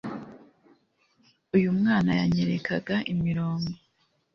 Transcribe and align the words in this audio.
uyu 1.55 1.69
mwana 1.79 2.11
yanyerekaga 2.19 2.95
imirongo 3.13 3.71